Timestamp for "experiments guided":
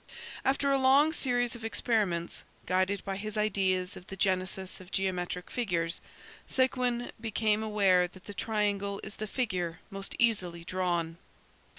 1.63-3.05